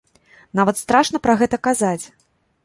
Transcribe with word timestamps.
Нават 0.59 0.79
страшна 0.79 1.21
пра 1.27 1.37
гэта 1.43 1.61
казаць. 1.69 2.05